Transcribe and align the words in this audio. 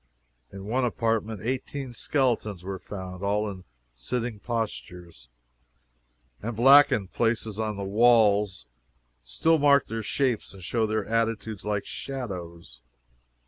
In 0.51 0.65
one 0.65 0.83
apartment 0.83 1.41
eighteen 1.43 1.93
skeletons 1.93 2.63
were 2.63 2.79
found, 2.79 3.21
all 3.21 3.47
in 3.47 3.65
sitting 3.93 4.39
postures, 4.39 5.29
and 6.41 6.55
blackened 6.55 7.13
places 7.13 7.59
on 7.59 7.77
the 7.77 7.83
walls 7.83 8.65
still 9.23 9.59
mark 9.59 9.85
their 9.85 10.01
shapes 10.01 10.55
and 10.55 10.63
show 10.63 10.87
their 10.87 11.05
attitudes, 11.05 11.65
like 11.65 11.85
shadows. 11.85 12.81